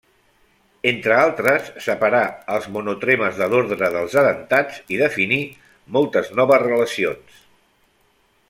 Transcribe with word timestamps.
Entre 0.91 1.13
altres, 1.23 1.67
separà 1.87 2.21
els 2.55 2.65
monotremes 2.77 3.37
de 3.41 3.49
l'ordre 3.51 3.91
dels 3.99 4.17
edentats 4.25 4.83
i 4.97 5.01
definí 5.05 5.41
moltes 5.99 6.33
noves 6.41 6.67
relacions. 6.69 7.43